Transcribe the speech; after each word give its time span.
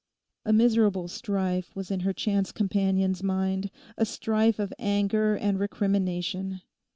A 0.45 0.51
miserable 0.51 1.07
strife 1.07 1.75
was 1.75 1.91
in 1.91 1.99
her 1.99 2.11
chance 2.11 2.51
companion's 2.51 3.21
mind, 3.21 3.69
a 3.99 4.03
strife 4.03 4.57
of 4.57 4.73
anger 4.79 5.35
and 5.35 5.59
recrimination. 5.59 6.61